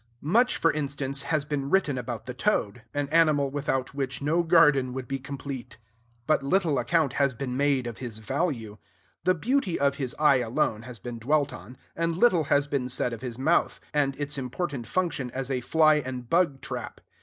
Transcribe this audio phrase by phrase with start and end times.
[0.23, 4.93] Much, for instance, has been written about the toad, an animal without which no garden
[4.93, 5.77] would be complete.
[6.25, 8.79] But little account has been made of his value:
[9.25, 13.13] the beauty of his eye alone has been dwelt on; and little has been said
[13.13, 16.99] of his mouth, and its important function as a fly and bug trap.